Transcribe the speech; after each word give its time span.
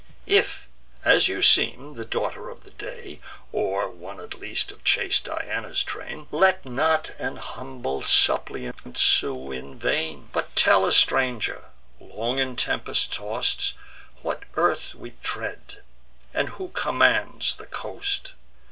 If, 0.25 0.67
as 1.05 1.27
you 1.27 1.43
seem, 1.43 1.93
the 1.93 2.05
sister 2.11 2.49
of 2.49 2.63
the 2.63 2.71
day, 2.71 3.19
Or 3.51 3.87
one 3.87 4.19
at 4.19 4.33
least 4.33 4.71
of 4.71 4.83
chaste 4.83 5.25
Diana's 5.25 5.83
train, 5.83 6.25
Let 6.31 6.65
not 6.65 7.11
an 7.19 7.35
humble 7.35 8.01
suppliant 8.01 8.97
sue 8.97 9.51
in 9.51 9.77
vain; 9.77 10.29
But 10.33 10.55
tell 10.55 10.87
a 10.87 10.91
stranger, 10.91 11.65
long 11.99 12.39
in 12.39 12.55
tempests 12.55 13.05
toss'd, 13.15 13.73
What 14.23 14.41
earth 14.55 14.95
we 14.95 15.13
tread, 15.21 15.83
and 16.33 16.49
who 16.49 16.69
commands 16.69 17.57
the 17.57 17.67
coast? 17.67 18.31